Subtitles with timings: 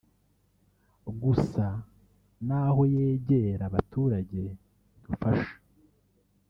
[1.23, 1.65] gusa
[2.45, 4.41] ni aho yegera abaturage
[4.97, 5.55] idufasha